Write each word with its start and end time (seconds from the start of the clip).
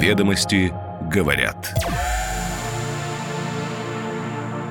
Ведомости 0.00 0.72
говорят. 1.12 1.74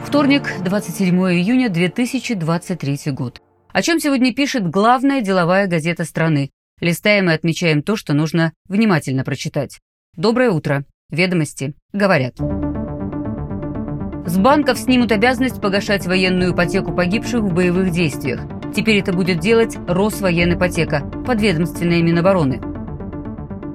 Вторник, 0.04 0.52
27 0.66 1.16
июня 1.16 1.70
2023 1.70 3.12
год. 3.12 3.40
О 3.72 3.82
чем 3.84 4.00
сегодня 4.00 4.34
пишет 4.34 4.68
главная 4.68 5.22
деловая 5.22 5.68
газета 5.68 6.04
страны. 6.04 6.50
Листаем 6.82 7.30
и 7.30 7.34
отмечаем 7.34 7.84
то, 7.84 7.96
что 7.96 8.14
нужно 8.14 8.54
внимательно 8.68 9.24
прочитать. 9.24 9.78
Доброе 10.18 10.50
утро. 10.50 10.84
Ведомости 11.12 11.76
говорят. 11.94 12.38
С 14.26 14.36
банков 14.36 14.80
снимут 14.80 15.12
обязанность 15.12 15.62
погашать 15.62 16.08
военную 16.08 16.56
ипотеку 16.56 16.92
погибших 16.92 17.42
в 17.42 17.54
боевых 17.54 17.92
действиях. 17.92 18.42
Теперь 18.76 18.98
это 18.98 19.14
будет 19.14 19.40
делать 19.40 19.78
Росвоенипотека, 19.88 21.02
подведомственная 21.28 22.02
Минобороны. 22.02 22.69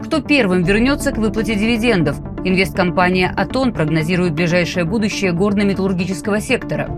Кто 0.05 0.21
первым 0.21 0.65
вернется 0.65 1.13
к 1.13 1.17
выплате 1.17 1.55
дивидендов? 1.55 2.21
Инвесткомпания 2.45 3.33
«Атон» 3.35 3.73
прогнозирует 3.73 4.35
ближайшее 4.35 4.85
будущее 4.85 5.33
горно-металлургического 5.33 6.43
сектора. 6.43 6.91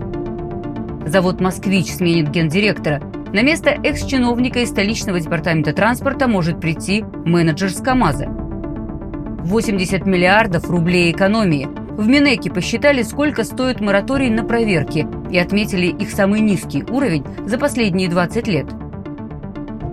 Завод 1.06 1.40
«Москвич» 1.40 1.86
сменит 1.86 2.30
гендиректора. 2.30 3.00
На 3.32 3.42
место 3.42 3.70
экс-чиновника 3.70 4.58
из 4.58 4.70
столичного 4.70 5.20
департамента 5.20 5.72
транспорта 5.72 6.26
может 6.26 6.60
прийти 6.60 7.04
менеджер 7.24 7.70
с 7.70 7.80
КАМАЗа. 7.80 8.26
80 8.26 10.04
миллиардов 10.04 10.68
рублей 10.68 11.12
экономии. 11.12 11.68
В 11.96 12.08
Минеке 12.08 12.50
посчитали, 12.50 13.02
сколько 13.02 13.44
стоит 13.44 13.80
мораторий 13.80 14.30
на 14.30 14.42
проверки 14.42 15.06
и 15.30 15.38
отметили 15.38 15.86
их 15.86 16.10
самый 16.10 16.40
низкий 16.40 16.82
уровень 16.82 17.24
за 17.46 17.56
последние 17.56 18.08
20 18.08 18.48
лет. 18.48 18.66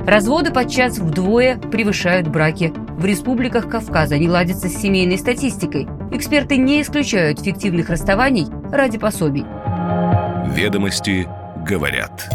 Разводы 0.08 0.52
подчас 0.52 0.98
вдвое 0.98 1.58
превышают 1.58 2.27
браки. 2.27 2.73
В 2.97 3.05
республиках 3.05 3.70
Кавказа 3.70 4.17
не 4.17 4.29
ладятся 4.29 4.70
с 4.70 4.81
семейной 4.81 5.17
статистикой. 5.17 5.88
Эксперты 6.11 6.57
не 6.57 6.81
исключают 6.81 7.39
фиктивных 7.39 7.89
расставаний 7.89 8.45
ради 8.72 9.00
пособий. 9.00 9.45
Ведомости 10.55 11.27
говорят. 11.67 12.30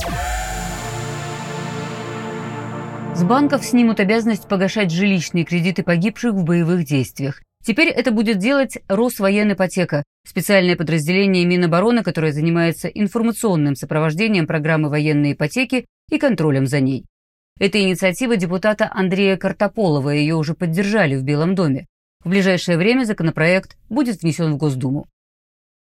С 3.15 3.23
банков 3.23 3.65
снимут 3.65 4.01
обязанность 4.01 4.49
погашать 4.49 4.91
жилищные 4.91 5.45
кредиты 5.45 5.85
погибших 5.85 6.35
в 6.35 6.45
боевых 6.45 6.85
действиях. 6.85 7.41
Теперь 7.65 7.89
это 7.89 8.11
будет 8.11 8.39
делать 8.39 8.79
Росвоенипотека, 8.89 10.03
специальное 10.27 10.77
подразделение 10.77 11.45
Минобороны, 11.45 12.03
которое 12.03 12.33
занимается 12.33 12.89
информационным 12.89 13.77
сопровождением 13.77 14.47
программы 14.47 14.89
военной 14.89 15.33
ипотеки 15.33 15.87
и 16.11 16.19
контролем 16.19 16.67
за 16.67 16.81
ней. 16.81 17.07
Это 17.59 17.81
инициатива 17.81 18.37
депутата 18.37 18.89
Андрея 18.93 19.37
Картополова, 19.37 20.11
ее 20.11 20.37
уже 20.37 20.55
поддержали 20.55 21.17
в 21.17 21.25
Белом 21.25 21.57
доме. 21.57 21.87
В 22.23 22.29
ближайшее 22.29 22.79
время 22.79 23.05
законопроект 23.05 23.77
будет 23.89 24.23
внесен 24.23 24.53
в 24.53 24.57
Госдуму. 24.57 25.07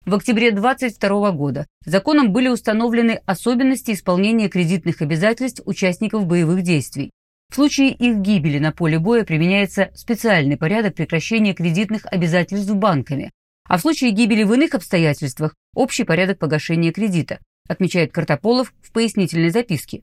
В 0.05 0.13
октябре 0.13 0.51
2022 0.51 1.31
года 1.31 1.65
законом 1.85 2.33
были 2.33 2.49
установлены 2.49 3.21
особенности 3.25 3.91
исполнения 3.91 4.49
кредитных 4.49 5.01
обязательств 5.01 5.61
участников 5.65 6.25
боевых 6.25 6.63
действий. 6.63 7.11
В 7.49 7.55
случае 7.55 7.91
их 7.91 8.17
гибели 8.17 8.59
на 8.59 8.73
поле 8.73 8.99
боя 8.99 9.23
применяется 9.23 9.89
специальный 9.95 10.57
порядок 10.57 10.95
прекращения 10.95 11.53
кредитных 11.53 12.05
обязательств 12.07 12.73
банками, 12.73 13.31
а 13.69 13.77
в 13.77 13.81
случае 13.81 14.11
гибели 14.11 14.43
в 14.43 14.53
иных 14.53 14.75
обстоятельствах– 14.75 15.55
общий 15.73 16.03
порядок 16.03 16.39
погашения 16.39 16.91
кредита, 16.91 17.39
отмечает 17.69 18.11
Картополов 18.11 18.73
в 18.81 18.91
пояснительной 18.91 19.51
записке 19.51 20.01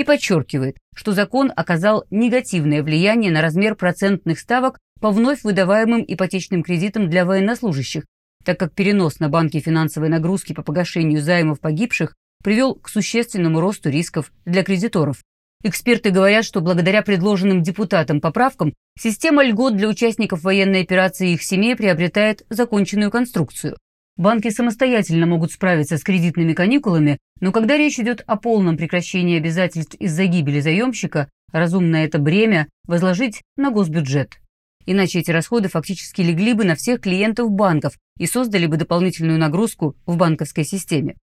и 0.00 0.04
подчеркивает, 0.04 0.78
что 0.94 1.12
закон 1.12 1.52
оказал 1.54 2.04
негативное 2.10 2.82
влияние 2.82 3.30
на 3.30 3.42
размер 3.42 3.74
процентных 3.74 4.38
ставок 4.38 4.78
по 4.98 5.10
вновь 5.10 5.42
выдаваемым 5.44 6.02
ипотечным 6.08 6.62
кредитам 6.62 7.10
для 7.10 7.26
военнослужащих, 7.26 8.06
так 8.42 8.58
как 8.58 8.72
перенос 8.72 9.20
на 9.20 9.28
банки 9.28 9.60
финансовой 9.60 10.08
нагрузки 10.08 10.54
по 10.54 10.62
погашению 10.62 11.20
займов 11.20 11.60
погибших 11.60 12.14
привел 12.42 12.76
к 12.76 12.88
существенному 12.88 13.60
росту 13.60 13.90
рисков 13.90 14.32
для 14.46 14.64
кредиторов. 14.64 15.18
Эксперты 15.62 16.08
говорят, 16.08 16.46
что 16.46 16.62
благодаря 16.62 17.02
предложенным 17.02 17.62
депутатам 17.62 18.22
поправкам 18.22 18.72
система 18.98 19.44
льгот 19.44 19.76
для 19.76 19.86
участников 19.86 20.42
военной 20.42 20.80
операции 20.80 21.32
и 21.32 21.34
их 21.34 21.42
семей 21.42 21.76
приобретает 21.76 22.46
законченную 22.48 23.10
конструкцию. 23.10 23.76
Банки 24.20 24.50
самостоятельно 24.50 25.24
могут 25.24 25.50
справиться 25.50 25.96
с 25.96 26.02
кредитными 26.02 26.52
каникулами, 26.52 27.16
но 27.40 27.52
когда 27.52 27.78
речь 27.78 27.98
идет 27.98 28.22
о 28.26 28.36
полном 28.36 28.76
прекращении 28.76 29.38
обязательств 29.38 29.94
из-за 29.94 30.26
гибели 30.26 30.60
заемщика, 30.60 31.30
разумно 31.52 31.96
это 31.96 32.18
бремя 32.18 32.68
возложить 32.86 33.40
на 33.56 33.70
госбюджет. 33.70 34.38
Иначе 34.84 35.20
эти 35.20 35.30
расходы 35.30 35.70
фактически 35.70 36.20
легли 36.20 36.52
бы 36.52 36.66
на 36.66 36.74
всех 36.74 37.00
клиентов 37.00 37.50
банков 37.50 37.94
и 38.18 38.26
создали 38.26 38.66
бы 38.66 38.76
дополнительную 38.76 39.38
нагрузку 39.38 39.96
в 40.04 40.18
банковской 40.18 40.64
системе. 40.64 41.16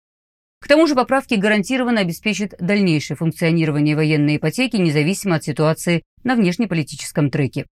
К 0.59 0.67
тому 0.67 0.87
же 0.87 0.95
поправки 0.95 1.35
гарантированно 1.35 2.01
обеспечат 2.01 2.55
дальнейшее 2.59 3.15
функционирование 3.15 3.95
военной 3.95 4.37
ипотеки 4.37 4.77
независимо 4.77 5.35
от 5.35 5.43
ситуации 5.43 6.01
на 6.23 6.35
внешнеполитическом 6.35 7.29
треке. 7.29 7.67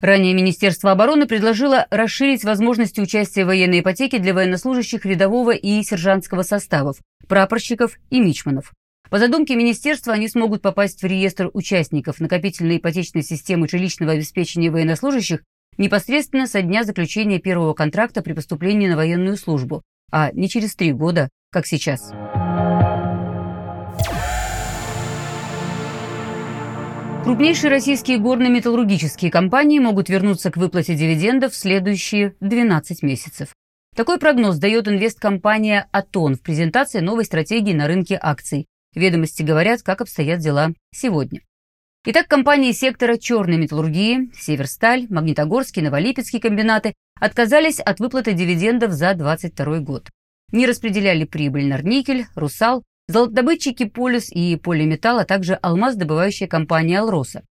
Ранее 0.00 0.34
Министерство 0.34 0.90
обороны 0.90 1.26
предложило 1.26 1.86
расширить 1.90 2.44
возможности 2.44 3.00
участия 3.00 3.44
в 3.44 3.48
военной 3.48 3.80
ипотеке 3.80 4.18
для 4.18 4.34
военнослужащих 4.34 5.06
рядового 5.06 5.52
и 5.52 5.82
сержантского 5.82 6.42
составов, 6.42 6.98
прапорщиков 7.26 7.96
и 8.10 8.20
мичманов. 8.20 8.72
По 9.10 9.18
задумке 9.18 9.54
министерства 9.54 10.12
они 10.12 10.28
смогут 10.28 10.62
попасть 10.62 11.02
в 11.02 11.06
реестр 11.06 11.50
участников 11.52 12.20
накопительной 12.20 12.78
ипотечной 12.78 13.22
системы 13.22 13.68
жилищного 13.68 14.12
обеспечения 14.12 14.70
военнослужащих 14.70 15.42
непосредственно 15.78 16.46
со 16.46 16.62
дня 16.62 16.84
заключения 16.84 17.38
первого 17.38 17.74
контракта 17.74 18.22
при 18.22 18.32
поступлении 18.32 18.88
на 18.88 18.96
военную 18.96 19.36
службу, 19.36 19.82
а 20.10 20.30
не 20.32 20.48
через 20.48 20.74
три 20.74 20.92
года, 20.92 21.28
как 21.50 21.66
сейчас. 21.66 22.12
Крупнейшие 27.24 27.70
российские 27.70 28.18
горно-металлургические 28.18 29.30
компании 29.30 29.78
могут 29.78 30.10
вернуться 30.10 30.50
к 30.50 30.58
выплате 30.58 30.94
дивидендов 30.94 31.54
в 31.54 31.56
следующие 31.56 32.36
12 32.40 33.02
месяцев. 33.02 33.54
Такой 33.96 34.18
прогноз 34.18 34.58
дает 34.58 34.88
инвесткомпания 34.88 35.88
«Атон» 35.90 36.34
в 36.34 36.42
презентации 36.42 37.00
новой 37.00 37.24
стратегии 37.24 37.72
на 37.72 37.86
рынке 37.86 38.18
акций. 38.20 38.66
Ведомости 38.94 39.42
говорят, 39.42 39.80
как 39.80 40.02
обстоят 40.02 40.40
дела 40.40 40.74
сегодня. 40.94 41.40
Итак, 42.04 42.28
компании 42.28 42.72
сектора 42.72 43.16
черной 43.16 43.56
металлургии 43.56 44.30
«Северсталь», 44.38 45.06
«Магнитогорский», 45.08 45.80
«Новолипецкий» 45.80 46.40
комбинаты 46.40 46.92
отказались 47.18 47.80
от 47.80 48.00
выплаты 48.00 48.34
дивидендов 48.34 48.92
за 48.92 49.14
2022 49.14 49.78
год. 49.78 50.10
Не 50.52 50.66
распределяли 50.66 51.24
прибыль 51.24 51.68
Норникель, 51.68 52.26
«Русал», 52.34 52.84
Золотодобытчики 53.06 53.84
«Полюс» 53.84 54.30
и 54.30 54.56
«Полиметалл», 54.56 55.18
а 55.18 55.24
также 55.24 55.54
алмаз-добывающая 55.54 56.46
компания 56.46 56.98
«Алроса». 56.98 57.42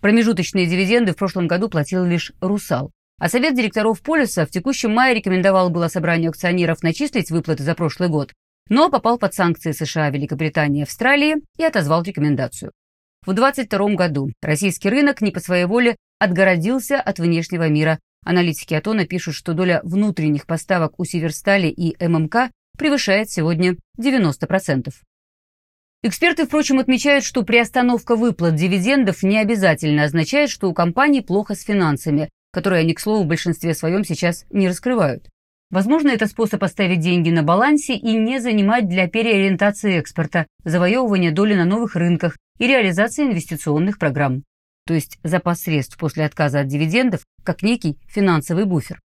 Промежуточные 0.00 0.66
дивиденды 0.66 1.12
в 1.12 1.16
прошлом 1.16 1.48
году 1.48 1.68
платил 1.68 2.04
лишь 2.04 2.32
«Русал». 2.40 2.92
А 3.18 3.28
совет 3.28 3.56
директоров 3.56 4.02
«Полюса» 4.02 4.46
в 4.46 4.50
текущем 4.50 4.94
мае 4.94 5.14
рекомендовал 5.14 5.68
было 5.68 5.88
собранию 5.88 6.30
акционеров 6.30 6.82
начислить 6.82 7.30
выплаты 7.30 7.64
за 7.64 7.74
прошлый 7.74 8.08
год, 8.08 8.32
но 8.68 8.88
попал 8.88 9.18
под 9.18 9.34
санкции 9.34 9.72
США, 9.72 10.10
Великобритании 10.10 10.80
и 10.80 10.82
Австралии 10.84 11.36
и 11.58 11.64
отозвал 11.64 12.04
рекомендацию. 12.04 12.70
В 13.26 13.34
2022 13.34 13.94
году 13.96 14.30
российский 14.40 14.88
рынок 14.88 15.20
не 15.20 15.32
по 15.32 15.40
своей 15.40 15.64
воле 15.64 15.96
отгородился 16.20 17.00
от 17.00 17.18
внешнего 17.18 17.68
мира. 17.68 17.98
Аналитики 18.24 18.74
Атона 18.74 19.06
пишут, 19.06 19.34
что 19.34 19.54
доля 19.54 19.80
внутренних 19.82 20.46
поставок 20.46 20.98
у 20.98 21.04
Северстали 21.04 21.66
и 21.66 21.96
ММК 22.02 22.52
превышает 22.80 23.30
сегодня 23.30 23.76
90%. 23.98 24.90
Эксперты, 26.02 26.46
впрочем, 26.46 26.78
отмечают, 26.78 27.26
что 27.26 27.42
приостановка 27.42 28.16
выплат 28.16 28.54
дивидендов 28.54 29.22
не 29.22 29.36
обязательно 29.36 30.04
означает, 30.04 30.48
что 30.48 30.70
у 30.70 30.72
компаний 30.72 31.20
плохо 31.20 31.54
с 31.54 31.62
финансами, 31.62 32.30
которые 32.54 32.80
они, 32.80 32.94
к 32.94 33.00
слову, 33.00 33.24
в 33.24 33.26
большинстве 33.26 33.74
своем 33.74 34.02
сейчас 34.02 34.46
не 34.48 34.66
раскрывают. 34.66 35.28
Возможно, 35.70 36.08
это 36.08 36.26
способ 36.26 36.64
оставить 36.64 37.00
деньги 37.00 37.28
на 37.28 37.42
балансе 37.42 37.96
и 37.96 38.16
не 38.16 38.40
занимать 38.40 38.88
для 38.88 39.08
переориентации 39.08 39.98
экспорта, 39.98 40.46
завоевывания 40.64 41.32
доли 41.32 41.52
на 41.52 41.66
новых 41.66 41.96
рынках 41.96 42.38
и 42.58 42.66
реализации 42.66 43.24
инвестиционных 43.24 43.98
программ. 43.98 44.42
То 44.86 44.94
есть 44.94 45.18
запас 45.22 45.60
средств 45.60 45.98
после 45.98 46.24
отказа 46.24 46.60
от 46.60 46.68
дивидендов 46.68 47.20
как 47.44 47.62
некий 47.62 47.98
финансовый 48.08 48.64
буфер. 48.64 49.00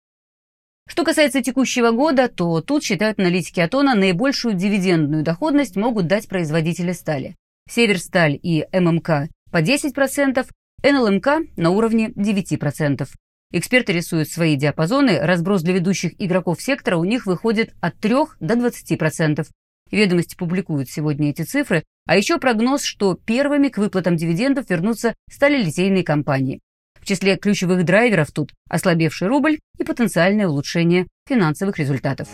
Что 0.93 1.05
касается 1.05 1.41
текущего 1.41 1.91
года, 1.91 2.29
то 2.29 2.61
тут, 2.61 2.85
считают 2.85 3.19
аналитики 3.19 3.61
Атона, 3.61 3.95
наибольшую 3.95 4.53
дивидендную 4.53 5.23
доходность 5.23 5.75
могут 5.75 6.07
дать 6.07 6.29
производители 6.29 6.93
стали. 6.93 7.35
Северсталь 7.67 8.39
и 8.43 8.67
ММК 8.75 9.31
по 9.51 9.63
10%, 9.63 10.47
НЛМК 10.83 11.29
на 11.57 11.71
уровне 11.71 12.11
9%. 12.11 13.09
Эксперты 13.53 13.93
рисуют 13.95 14.29
свои 14.29 14.55
диапазоны, 14.55 15.19
разброс 15.19 15.63
для 15.63 15.73
ведущих 15.73 16.13
игроков 16.19 16.61
сектора 16.61 16.99
у 16.99 17.05
них 17.05 17.25
выходит 17.25 17.73
от 17.81 17.99
3 17.99 18.15
до 18.41 18.55
20%. 18.57 19.47
Ведомости 19.91 20.37
публикуют 20.37 20.91
сегодня 20.91 21.31
эти 21.31 21.41
цифры, 21.41 21.85
а 22.07 22.19
еще 22.19 22.37
прогноз, 22.37 22.83
что 22.83 23.15
первыми 23.15 23.69
к 23.69 23.79
выплатам 23.79 24.17
дивидендов 24.17 24.69
вернутся 24.69 25.15
сталелитейные 25.31 26.05
компании. 26.05 26.61
В 27.03 27.05
числе 27.05 27.37
ключевых 27.37 27.85
драйверов 27.85 28.31
тут 28.31 28.53
ослабевший 28.69 29.27
рубль 29.27 29.59
и 29.77 29.83
потенциальное 29.83 30.47
улучшение 30.47 31.09
финансовых 31.29 31.81
результатов. 31.81 32.29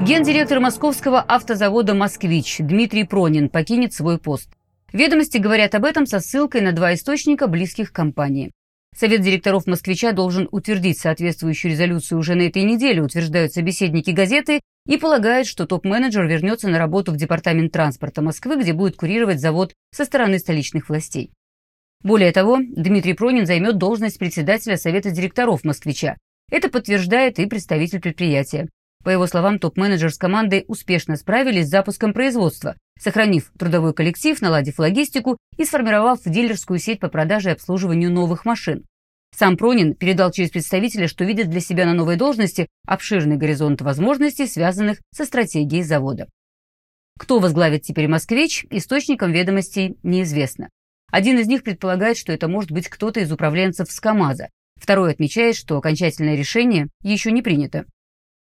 Гендиректор 0.00 0.58
московского 0.58 1.20
автозавода 1.20 1.94
«Москвич» 1.94 2.56
Дмитрий 2.60 3.04
Пронин 3.04 3.50
покинет 3.50 3.92
свой 3.92 4.18
пост. 4.18 4.48
Ведомости 4.92 5.36
говорят 5.36 5.74
об 5.74 5.84
этом 5.84 6.06
со 6.06 6.20
ссылкой 6.20 6.62
на 6.62 6.72
два 6.72 6.94
источника, 6.94 7.46
близких 7.46 7.92
компании. 7.92 8.52
Совет 8.96 9.20
директоров 9.20 9.66
«Москвича» 9.66 10.12
должен 10.12 10.48
утвердить 10.50 10.98
соответствующую 10.98 11.72
резолюцию 11.72 12.18
уже 12.18 12.34
на 12.34 12.42
этой 12.42 12.62
неделе, 12.62 13.02
утверждают 13.02 13.52
собеседники 13.52 14.10
газеты, 14.10 14.60
и 14.86 14.96
полагают, 14.96 15.46
что 15.46 15.66
топ-менеджер 15.66 16.26
вернется 16.26 16.68
на 16.68 16.78
работу 16.78 17.12
в 17.12 17.16
Департамент 17.16 17.72
транспорта 17.72 18.22
Москвы, 18.22 18.60
где 18.60 18.72
будет 18.72 18.96
курировать 18.96 19.40
завод 19.40 19.72
со 19.92 20.04
стороны 20.04 20.38
столичных 20.38 20.88
властей. 20.88 21.32
Более 22.02 22.32
того, 22.32 22.58
Дмитрий 22.60 23.14
Пронин 23.14 23.46
займет 23.46 23.78
должность 23.78 24.18
председателя 24.18 24.76
Совета 24.76 25.10
директоров 25.10 25.62
«Москвича». 25.62 26.16
Это 26.50 26.68
подтверждает 26.68 27.38
и 27.38 27.46
представитель 27.46 28.00
предприятия. 28.00 28.68
По 29.04 29.10
его 29.10 29.26
словам, 29.26 29.58
топ-менеджер 29.58 30.12
с 30.12 30.18
командой 30.18 30.64
успешно 30.68 31.16
справились 31.16 31.66
с 31.66 31.70
запуском 31.70 32.12
производства, 32.12 32.76
сохранив 32.98 33.52
трудовой 33.58 33.94
коллектив, 33.94 34.40
наладив 34.40 34.78
логистику 34.78 35.38
и 35.56 35.64
сформировав 35.64 36.20
дилерскую 36.24 36.78
сеть 36.78 37.00
по 37.00 37.08
продаже 37.08 37.50
и 37.50 37.52
обслуживанию 37.52 38.12
новых 38.12 38.44
машин. 38.44 38.84
Сам 39.34 39.56
Пронин 39.56 39.94
передал 39.94 40.30
через 40.30 40.50
представителя, 40.50 41.08
что 41.08 41.24
видит 41.24 41.48
для 41.48 41.60
себя 41.60 41.86
на 41.86 41.94
новой 41.94 42.16
должности 42.16 42.68
обширный 42.86 43.36
горизонт 43.36 43.80
возможностей, 43.80 44.46
связанных 44.46 44.98
со 45.12 45.24
стратегией 45.24 45.82
завода. 45.82 46.28
Кто 47.18 47.38
возглавит 47.38 47.82
теперь 47.82 48.08
«Москвич», 48.08 48.66
источникам 48.70 49.32
ведомостей 49.32 49.96
неизвестно. 50.02 50.68
Один 51.10 51.38
из 51.38 51.46
них 51.46 51.62
предполагает, 51.62 52.16
что 52.16 52.32
это 52.32 52.48
может 52.48 52.70
быть 52.70 52.88
кто-то 52.88 53.20
из 53.20 53.30
управленцев 53.30 53.90
с 53.90 54.00
КАМАЗа. 54.00 54.48
Второй 54.80 55.12
отмечает, 55.12 55.56
что 55.56 55.76
окончательное 55.76 56.36
решение 56.36 56.88
еще 57.02 57.30
не 57.30 57.42
принято. 57.42 57.84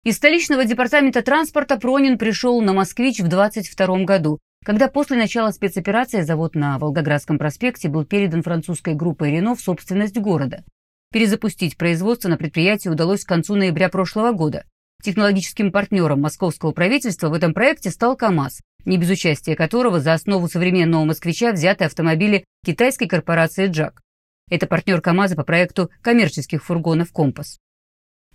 Из 0.04 0.18
столичного 0.18 0.66
департамента 0.66 1.22
транспорта 1.22 1.78
Пронин 1.78 2.18
пришел 2.18 2.62
на 2.62 2.74
«Москвич» 2.74 3.20
в 3.20 3.28
22 3.28 4.04
году, 4.04 4.40
когда 4.66 4.88
после 4.88 5.18
начала 5.18 5.52
спецоперации 5.52 6.22
завод 6.22 6.56
на 6.56 6.80
Волгоградском 6.80 7.38
проспекте 7.38 7.90
был 7.90 8.06
передан 8.06 8.44
французской 8.44 8.96
группой 8.96 9.32
«Рено» 9.32 9.56
в 9.56 9.62
собственность 9.62 10.18
города. 10.18 10.64
Перезапустить 11.14 11.78
производство 11.78 12.28
на 12.28 12.38
предприятии 12.38 12.90
удалось 12.90 13.24
к 13.24 13.28
концу 13.28 13.54
ноября 13.54 13.90
прошлого 13.90 14.32
года. 14.32 14.66
Технологическим 15.04 15.72
партнером 15.72 16.22
московского 16.22 16.72
правительства 16.72 17.30
в 17.30 17.34
этом 17.34 17.54
проекте 17.54 17.92
стал 17.92 18.18
КАМАЗ, 18.18 18.62
не 18.86 18.98
без 18.98 19.12
участия 19.12 19.56
которого 19.56 20.00
за 20.00 20.14
основу 20.14 20.48
современного 20.48 21.06
«Москвича» 21.06 21.52
взяты 21.52 21.86
автомобили 21.86 22.46
китайской 22.66 23.06
корпорации 23.06 23.68
«Джак». 23.68 24.02
Это 24.50 24.66
партнер 24.66 25.02
КАМАЗа 25.02 25.36
по 25.36 25.44
проекту 25.44 25.92
коммерческих 26.02 26.64
фургонов 26.64 27.12
«Компас». 27.12 27.60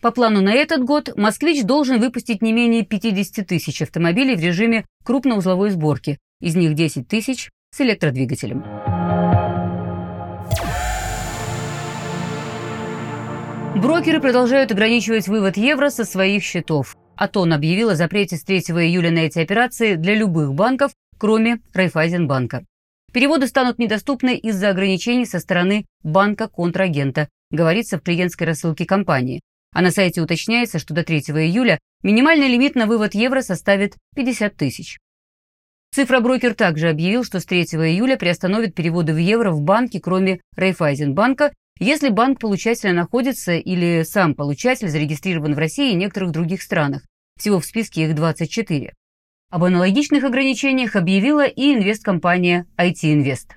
По 0.00 0.12
плану 0.12 0.40
на 0.40 0.52
этот 0.52 0.84
год 0.84 1.16
«Москвич» 1.16 1.64
должен 1.64 1.98
выпустить 1.98 2.42
не 2.42 2.52
менее 2.52 2.84
50 2.84 3.44
тысяч 3.44 3.82
автомобилей 3.82 4.36
в 4.36 4.40
режиме 4.40 4.86
крупноузловой 5.04 5.70
сборки, 5.70 6.18
из 6.40 6.54
них 6.54 6.74
10 6.74 7.08
тысяч 7.08 7.50
с 7.74 7.80
электродвигателем. 7.80 8.62
Брокеры 13.76 14.20
продолжают 14.20 14.72
ограничивать 14.72 15.28
вывод 15.28 15.56
евро 15.56 15.90
со 15.90 16.04
своих 16.04 16.42
счетов. 16.42 16.96
Атон 17.16 17.52
объявил 17.52 17.90
о 17.90 17.94
запрете 17.94 18.36
с 18.36 18.42
3 18.42 18.58
июля 18.58 19.10
на 19.10 19.18
эти 19.18 19.38
операции 19.38 19.94
для 19.94 20.14
любых 20.14 20.54
банков, 20.54 20.92
кроме 21.18 21.60
Райфайзенбанка. 21.74 22.64
Переводы 23.12 23.46
станут 23.46 23.78
недоступны 23.78 24.36
из-за 24.36 24.70
ограничений 24.70 25.26
со 25.26 25.38
стороны 25.38 25.86
банка-контрагента, 26.02 27.28
говорится 27.50 27.98
в 27.98 28.02
клиентской 28.02 28.46
рассылке 28.46 28.84
компании. 28.84 29.40
А 29.74 29.82
на 29.82 29.90
сайте 29.90 30.22
уточняется, 30.22 30.78
что 30.78 30.94
до 30.94 31.04
3 31.04 31.18
июля 31.18 31.78
минимальный 32.02 32.48
лимит 32.48 32.74
на 32.74 32.86
вывод 32.86 33.14
евро 33.14 33.42
составит 33.42 33.96
50 34.16 34.56
тысяч. 34.56 34.98
Цифроброкер 35.94 36.54
также 36.54 36.90
объявил, 36.90 37.24
что 37.24 37.40
с 37.40 37.44
3 37.44 37.62
июля 37.62 38.16
приостановит 38.16 38.74
переводы 38.74 39.12
в 39.12 39.18
евро 39.18 39.50
в 39.50 39.62
банки, 39.62 39.98
кроме 39.98 40.40
Райфайзенбанка, 40.56 41.52
если 41.78 42.08
банк 42.08 42.40
получателя 42.40 42.92
находится 42.92 43.52
или 43.56 44.02
сам 44.02 44.34
получатель 44.34 44.88
зарегистрирован 44.88 45.54
в 45.54 45.58
России 45.58 45.92
и 45.92 45.96
некоторых 45.96 46.32
других 46.32 46.62
странах. 46.62 47.02
Всего 47.38 47.60
в 47.60 47.64
списке 47.64 48.04
их 48.04 48.14
24. 48.14 48.92
Об 49.50 49.64
аналогичных 49.64 50.24
ограничениях 50.24 50.96
объявила 50.96 51.46
и 51.46 51.72
инвесткомпания 51.72 52.66
IT 52.76 53.02
Invest. 53.04 53.52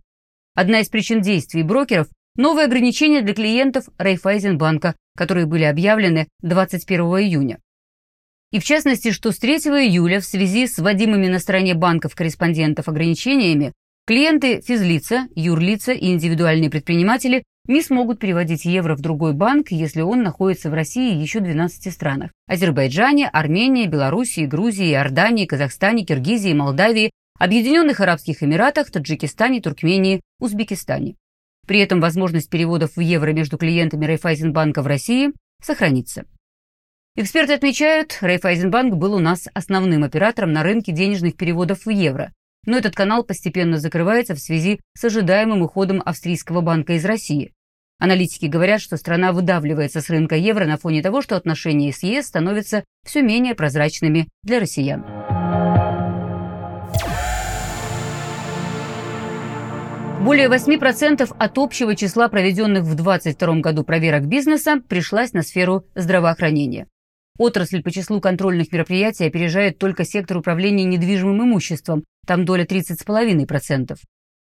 Одна 0.55 0.81
из 0.81 0.89
причин 0.89 1.21
действий 1.21 1.63
брокеров– 1.63 2.07
новые 2.35 2.65
ограничения 2.65 3.21
для 3.21 3.33
клиентов 3.33 3.85
Райфайзенбанка, 3.97 4.95
которые 5.17 5.45
были 5.47 5.63
объявлены 5.63 6.27
21 6.41 7.01
июня. 7.01 7.59
И 8.51 8.59
в 8.59 8.63
частности, 8.63 9.11
что 9.11 9.31
с 9.31 9.39
3 9.39 9.55
июля 9.55 10.19
в 10.19 10.25
связи 10.25 10.67
с 10.67 10.77
вводимыми 10.77 11.27
на 11.27 11.39
стороне 11.39 11.73
банков-корреспондентов 11.73 12.87
ограничениями 12.87 13.73
клиенты 14.05 14.61
физлица, 14.61 15.27
юрлица 15.35 15.93
и 15.93 16.11
индивидуальные 16.11 16.69
предприниматели 16.69 17.43
не 17.67 17.81
смогут 17.81 18.19
переводить 18.19 18.65
евро 18.65 18.95
в 18.95 19.01
другой 19.01 19.33
банк, 19.33 19.71
если 19.71 20.01
он 20.01 20.23
находится 20.23 20.69
в 20.69 20.73
России 20.73 21.13
и 21.13 21.21
еще 21.21 21.39
12 21.39 21.93
странах– 21.93 22.31
Азербайджане, 22.47 23.29
Армении, 23.29 23.87
Белоруссии, 23.87 24.45
Грузии, 24.45 24.91
Иордании, 24.91 25.45
Казахстане, 25.45 26.03
Киргизии, 26.03 26.53
Молдавии, 26.53 27.11
Объединенных 27.39 27.99
Арабских 27.99 28.43
Эмиратах, 28.43 28.91
Таджикистане, 28.91 29.61
Туркмении, 29.61 30.21
Узбекистане. 30.39 31.15
При 31.67 31.79
этом 31.79 32.01
возможность 32.01 32.49
переводов 32.49 32.95
в 32.95 32.99
евро 32.99 33.31
между 33.31 33.57
клиентами 33.57 34.05
Райфайзенбанка 34.05 34.81
в 34.81 34.87
России 34.87 35.31
сохранится. 35.61 36.25
Эксперты 37.15 37.53
отмечают, 37.53 38.17
Райфайзенбанк 38.21 38.95
был 38.95 39.13
у 39.13 39.19
нас 39.19 39.47
основным 39.53 40.03
оператором 40.03 40.53
на 40.53 40.63
рынке 40.63 40.91
денежных 40.91 41.35
переводов 41.35 41.85
в 41.85 41.89
евро, 41.89 42.31
но 42.65 42.77
этот 42.77 42.95
канал 42.95 43.23
постепенно 43.23 43.77
закрывается 43.77 44.35
в 44.35 44.39
связи 44.39 44.79
с 44.93 45.03
ожидаемым 45.03 45.61
уходом 45.61 46.01
австрийского 46.05 46.61
банка 46.61 46.93
из 46.93 47.05
России. 47.05 47.53
Аналитики 47.99 48.47
говорят, 48.47 48.81
что 48.81 48.97
страна 48.97 49.31
выдавливается 49.31 50.01
с 50.01 50.09
рынка 50.09 50.35
евро 50.35 50.65
на 50.65 50.77
фоне 50.77 51.03
того, 51.03 51.21
что 51.21 51.35
отношения 51.35 51.93
с 51.93 52.01
ЕС 52.01 52.27
становятся 52.27 52.83
все 53.05 53.21
менее 53.21 53.53
прозрачными 53.53 54.27
для 54.43 54.59
россиян. 54.59 55.05
Более 60.23 60.49
8% 60.49 61.35
от 61.35 61.57
общего 61.57 61.95
числа 61.95 62.29
проведенных 62.29 62.83
в 62.83 62.95
2022 62.95 63.55
году 63.61 63.83
проверок 63.83 64.27
бизнеса 64.27 64.79
пришлась 64.87 65.33
на 65.33 65.41
сферу 65.41 65.85
здравоохранения. 65.95 66.87
Отрасль 67.37 67.81
по 67.81 67.91
числу 67.91 68.21
контрольных 68.21 68.71
мероприятий 68.71 69.25
опережает 69.25 69.77
только 69.77 70.05
сектор 70.05 70.37
управления 70.37 70.83
недвижимым 70.83 71.43
имуществом, 71.43 72.03
там 72.25 72.45
доля 72.45 72.65
30,5%. 72.65 73.97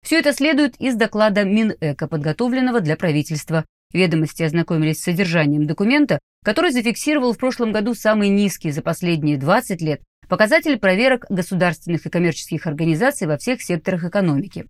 Все 0.04 0.18
это 0.18 0.32
следует 0.34 0.76
из 0.80 0.96
доклада 0.96 1.44
Минэко, 1.44 2.08
подготовленного 2.08 2.80
для 2.80 2.96
правительства. 2.96 3.64
Ведомости 3.92 4.42
ознакомились 4.42 4.98
с 4.98 5.04
содержанием 5.04 5.66
документа, 5.66 6.18
который 6.44 6.72
зафиксировал 6.72 7.32
в 7.32 7.38
прошлом 7.38 7.72
году 7.72 7.94
самый 7.94 8.28
низкий 8.28 8.70
за 8.70 8.82
последние 8.82 9.38
20 9.38 9.80
лет 9.80 10.02
показатель 10.28 10.78
проверок 10.78 11.26
государственных 11.28 12.04
и 12.04 12.10
коммерческих 12.10 12.66
организаций 12.66 13.26
во 13.26 13.38
всех 13.38 13.62
секторах 13.62 14.04
экономики. 14.04 14.66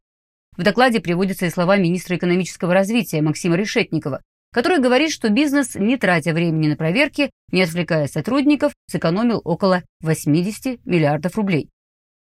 В 0.57 0.63
докладе 0.63 1.01
приводятся 1.01 1.47
и 1.47 1.51
слова 1.51 1.77
министра 1.77 2.17
экономического 2.17 2.75
развития 2.75 3.23
Максима 3.23 3.57
Решетникова, 3.57 4.23
который 4.55 4.79
говорит, 4.79 5.11
что 5.11 5.31
бизнес, 5.31 5.75
не 5.75 5.97
тратя 5.97 6.33
времени 6.33 6.69
на 6.69 6.77
проверки, 6.77 7.33
не 7.51 7.63
отвлекая 7.63 8.07
сотрудников, 8.07 8.73
сэкономил 8.89 9.41
около 9.45 9.83
80 10.01 10.87
миллиардов 10.87 11.37
рублей. 11.37 11.71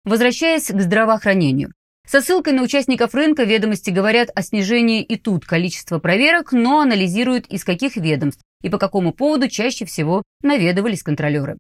Возвращаясь 0.05 0.67
к 0.67 0.81
здравоохранению. 0.81 1.73
Со 2.09 2.21
ссылкой 2.21 2.55
на 2.55 2.63
участников 2.63 3.15
рынка 3.15 3.45
ведомости 3.45 3.91
говорят 3.91 4.31
о 4.35 4.43
снижении 4.43 5.03
и 5.03 5.17
тут 5.17 5.45
количества 5.45 6.01
проверок, 6.01 6.51
но 6.51 6.81
анализируют 6.81 7.47
из 7.47 7.63
каких 7.63 7.97
ведомств 7.97 8.43
и 8.63 8.69
по 8.69 8.79
какому 8.79 9.13
поводу 9.13 9.49
чаще 9.49 9.85
всего 9.85 10.25
наведывались 10.43 11.05
контролеры. 11.05 11.57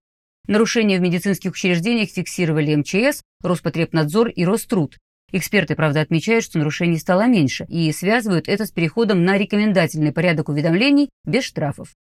Нарушения 0.48 0.98
в 0.98 1.02
медицинских 1.02 1.52
учреждениях 1.52 2.08
фиксировали 2.08 2.74
МЧС, 2.74 3.22
Роспотребнадзор 3.44 4.30
и 4.30 4.44
Роструд, 4.44 4.96
Эксперты, 5.30 5.74
правда, 5.74 6.00
отмечают, 6.00 6.44
что 6.44 6.58
нарушений 6.58 6.98
стало 6.98 7.26
меньше 7.26 7.66
и 7.68 7.92
связывают 7.92 8.48
это 8.48 8.64
с 8.64 8.70
переходом 8.70 9.24
на 9.24 9.36
рекомендательный 9.36 10.12
порядок 10.12 10.48
уведомлений 10.48 11.10
без 11.24 11.44
штрафов. 11.44 11.94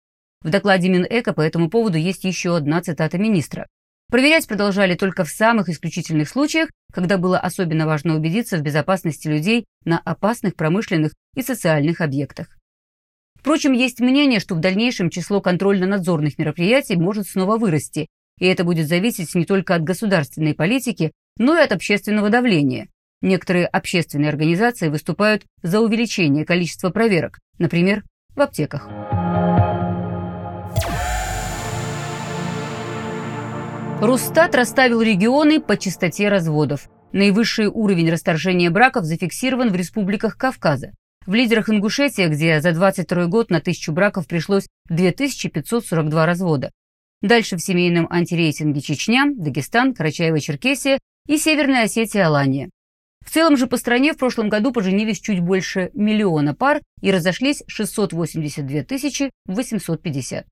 В 0.41 0.50
докладе 0.50 0.89
Минэко 0.89 1.34
по 1.34 1.41
этому 1.41 1.72
поводу 1.72 1.98
есть 1.98 2.24
еще 2.24 2.55
одна 2.55 2.82
цитата 2.82 3.17
министра. 3.17 3.67
Проверять 4.12 4.48
продолжали 4.48 4.94
только 4.94 5.24
в 5.24 5.29
самых 5.29 5.70
исключительных 5.70 6.29
случаях, 6.29 6.70
когда 6.94 7.17
было 7.17 7.39
особенно 7.39 7.88
важно 7.88 8.15
убедиться 8.15 8.58
в 8.58 8.62
безопасности 8.62 9.27
людей 9.27 9.65
на 9.84 9.98
опасных 9.98 10.55
промышленных 10.55 11.13
и 11.36 11.41
социальных 11.41 12.01
объектах. 12.01 12.55
Впрочем, 13.39 13.74
есть 13.74 14.00
мнение, 14.00 14.39
что 14.39 14.53
в 14.53 14.60
дальнейшем 14.60 15.10
число 15.10 15.41
контрольно-надзорных 15.41 16.38
мероприятий 16.38 16.96
может 16.96 17.27
снова 17.27 17.58
вырасти, 17.58 18.08
и 18.39 18.46
это 18.46 18.63
будет 18.63 18.88
зависеть 18.88 19.34
не 19.34 19.46
только 19.46 19.74
от 19.74 19.84
государственной 19.84 20.53
политики, 20.53 21.12
но 21.38 21.58
и 21.58 21.63
от 21.63 21.72
общественного 21.72 22.29
давления. 22.29 22.89
Некоторые 23.25 23.65
общественные 23.65 24.29
организации 24.29 24.88
выступают 24.88 25.48
за 25.63 25.79
увеличение 25.79 26.46
количества 26.46 26.91
проверок, 26.91 27.39
например, 27.58 28.03
в 28.36 28.41
аптеках. 28.41 28.88
Росстат 34.00 34.53
расставил 34.53 35.01
регионы 35.01 35.60
по 35.60 35.75
частоте 35.75 36.29
разводов. 36.29 36.88
Наивысший 37.13 37.65
уровень 37.65 38.12
расторжения 38.12 38.70
браков 38.70 39.05
зафиксирован 39.05 39.72
в 39.72 39.75
республиках 39.75 40.38
Кавказа. 40.38 40.91
В 41.25 41.34
лидерах 41.34 41.72
Ингушетия, 41.72 42.27
где 42.27 42.62
за 42.62 42.74
22 42.74 43.25
год 43.25 43.50
на 43.50 43.60
тысячу 43.60 43.91
браков 43.91 44.27
пришлось 44.27 44.67
2542 44.89 46.25
развода. 46.27 46.70
Дальше 47.24 47.58
в 47.58 47.62
семейном 47.62 48.05
антирейтинге 48.08 48.82
Чечня, 48.82 49.25
Дагестан, 49.36 49.94
Карачаево-Черкесия 49.94 51.00
и 51.27 51.38
Северная 51.39 51.86
Осетия-Алания. 51.86 52.70
В 53.25 53.32
целом 53.32 53.58
же 53.58 53.67
по 53.67 53.75
стране 53.77 54.13
в 54.13 54.17
прошлом 54.17 54.50
году 54.50 54.72
поженились 54.72 55.20
чуть 55.20 55.39
больше 55.39 55.89
миллиона 55.94 56.53
пар 56.53 56.82
и 57.01 57.12
разошлись 57.12 57.63
682 57.67 59.29
850. 59.48 60.46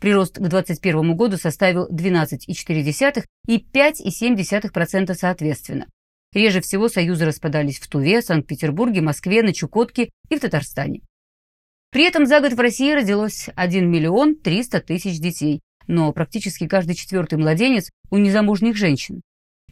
Прирост 0.00 0.36
к 0.36 0.40
2021 0.40 1.16
году 1.16 1.36
составил 1.36 1.88
12,4 1.88 3.24
и 3.46 3.58
5,7% 3.58 5.14
соответственно. 5.14 5.86
Реже 6.32 6.60
всего 6.60 6.88
союзы 6.88 7.26
распадались 7.26 7.78
в 7.78 7.86
Туве, 7.88 8.20
Санкт-Петербурге, 8.20 9.02
Москве, 9.02 9.42
на 9.42 9.52
Чукотке 9.52 10.10
и 10.30 10.36
в 10.36 10.40
Татарстане. 10.40 11.00
При 11.92 12.04
этом 12.04 12.26
за 12.26 12.40
год 12.40 12.54
в 12.54 12.58
России 12.58 12.92
родилось 12.92 13.48
1 13.54 13.88
миллион 13.88 14.34
300 14.34 14.80
тысяч 14.80 15.20
детей, 15.20 15.60
но 15.86 16.12
практически 16.12 16.66
каждый 16.66 16.96
четвертый 16.96 17.38
младенец 17.38 17.90
у 18.10 18.16
незамужних 18.16 18.76
женщин. 18.76 19.22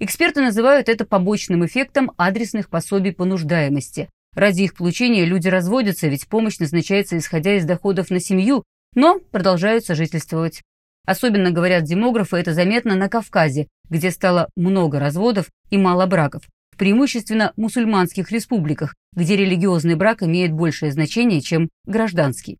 Эксперты 0.05 0.41
называют 0.43 0.89
это 0.89 1.05
побочным 1.05 1.65
эффектом 1.65 2.11
адресных 2.17 2.69
пособий 2.69 3.13
по 3.13 3.25
нуждаемости. 3.25 4.11
Ради 4.35 4.63
их 4.63 4.75
получения 4.75 5.25
люди 5.25 5.47
разводятся, 5.47 6.09
ведь 6.09 6.27
помощь 6.27 6.59
назначается 6.59 7.17
исходя 7.17 7.55
из 7.55 7.65
доходов 7.65 8.11
на 8.11 8.19
семью, 8.19 8.65
но 8.97 9.21
продолжают 9.21 9.85
сожительствовать. 9.85 10.63
Особенно, 11.07 11.53
говорят 11.53 11.85
демографы, 11.85 12.37
это 12.39 12.53
заметно 12.53 12.97
на 12.97 13.09
Кавказе, 13.09 13.69
где 13.91 14.11
стало 14.11 14.51
много 14.57 14.99
разводов 14.99 15.51
и 15.71 15.79
мало 15.79 16.07
браков, 16.07 16.49
в 16.73 16.79
преимущественно 16.79 17.53
мусульманских 17.55 18.33
республиках, 18.33 18.97
где 19.13 19.37
религиозный 19.37 19.95
брак 19.95 20.25
имеет 20.25 20.51
большее 20.51 20.91
значение, 20.91 21.41
чем 21.41 21.69
гражданский. 21.87 22.59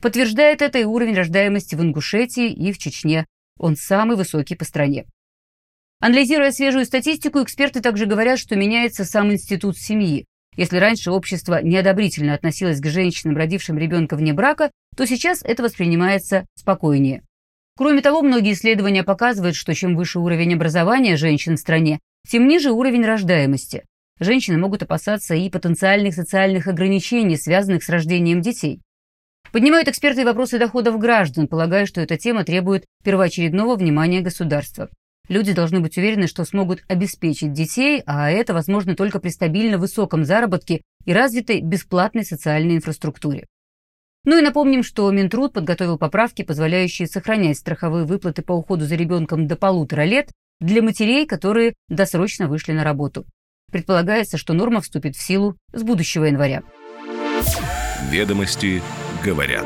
Подтверждает 0.00 0.60
это 0.60 0.80
и 0.80 0.84
уровень 0.84 1.14
рождаемости 1.14 1.76
в 1.76 1.82
Ингушетии 1.82 2.52
и 2.52 2.72
в 2.72 2.78
Чечне. 2.78 3.26
Он 3.60 3.76
самый 3.76 4.16
высокий 4.16 4.56
по 4.56 4.64
стране. 4.64 5.06
Анализируя 6.00 6.50
свежую 6.50 6.86
статистику, 6.86 7.42
эксперты 7.42 7.82
также 7.82 8.06
говорят, 8.06 8.38
что 8.38 8.56
меняется 8.56 9.04
сам 9.04 9.32
институт 9.32 9.76
семьи. 9.76 10.24
Если 10.56 10.78
раньше 10.78 11.10
общество 11.10 11.62
неодобрительно 11.62 12.32
относилось 12.32 12.80
к 12.80 12.86
женщинам, 12.86 13.36
родившим 13.36 13.76
ребенка 13.76 14.16
вне 14.16 14.32
брака, 14.32 14.70
то 14.96 15.06
сейчас 15.06 15.42
это 15.42 15.62
воспринимается 15.62 16.46
спокойнее. 16.56 17.22
Кроме 17.76 18.00
того, 18.00 18.22
многие 18.22 18.54
исследования 18.54 19.04
показывают, 19.04 19.56
что 19.56 19.74
чем 19.74 19.94
выше 19.94 20.20
уровень 20.20 20.54
образования 20.54 21.18
женщин 21.18 21.56
в 21.56 21.60
стране, 21.60 22.00
тем 22.26 22.48
ниже 22.48 22.72
уровень 22.72 23.04
рождаемости. 23.04 23.84
Женщины 24.18 24.56
могут 24.56 24.82
опасаться 24.82 25.34
и 25.34 25.50
потенциальных 25.50 26.14
социальных 26.14 26.66
ограничений, 26.66 27.36
связанных 27.36 27.84
с 27.84 27.88
рождением 27.90 28.40
детей. 28.40 28.80
Поднимают 29.52 29.88
эксперты 29.88 30.24
вопросы 30.24 30.58
доходов 30.58 30.98
граждан, 30.98 31.46
полагая, 31.46 31.84
что 31.84 32.00
эта 32.00 32.16
тема 32.16 32.44
требует 32.44 32.86
первоочередного 33.04 33.76
внимания 33.76 34.20
государства. 34.20 34.88
Люди 35.30 35.52
должны 35.52 35.78
быть 35.78 35.96
уверены, 35.96 36.26
что 36.26 36.44
смогут 36.44 36.82
обеспечить 36.88 37.52
детей, 37.52 38.02
а 38.04 38.28
это 38.32 38.52
возможно 38.52 38.96
только 38.96 39.20
при 39.20 39.28
стабильно 39.28 39.78
высоком 39.78 40.24
заработке 40.24 40.82
и 41.04 41.12
развитой 41.12 41.60
бесплатной 41.60 42.24
социальной 42.24 42.74
инфраструктуре. 42.74 43.46
Ну 44.24 44.36
и 44.36 44.42
напомним, 44.42 44.82
что 44.82 45.08
Минтруд 45.12 45.52
подготовил 45.52 45.98
поправки, 45.98 46.42
позволяющие 46.42 47.06
сохранять 47.06 47.58
страховые 47.58 48.06
выплаты 48.06 48.42
по 48.42 48.54
уходу 48.54 48.86
за 48.86 48.96
ребенком 48.96 49.46
до 49.46 49.54
полутора 49.54 50.02
лет 50.02 50.32
для 50.58 50.82
матерей, 50.82 51.26
которые 51.26 51.74
досрочно 51.88 52.48
вышли 52.48 52.72
на 52.72 52.82
работу. 52.82 53.24
Предполагается, 53.70 54.36
что 54.36 54.52
норма 54.52 54.80
вступит 54.80 55.14
в 55.14 55.22
силу 55.22 55.56
с 55.72 55.84
будущего 55.84 56.24
января. 56.24 56.64
Ведомости 58.10 58.82
говорят. 59.24 59.64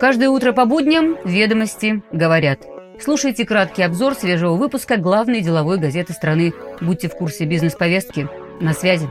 Каждое 0.00 0.28
утро 0.28 0.52
по 0.52 0.64
будням 0.64 1.16
«Ведомости 1.24 2.02
говорят». 2.12 2.60
Слушайте 3.00 3.44
краткий 3.44 3.82
обзор 3.82 4.14
свежего 4.14 4.54
выпуска 4.54 4.96
главной 4.96 5.40
деловой 5.40 5.78
газеты 5.78 6.12
страны. 6.12 6.52
Будьте 6.80 7.08
в 7.08 7.14
курсе 7.14 7.44
бизнес-повестки. 7.44 8.28
На 8.60 8.74
связи. 8.74 9.08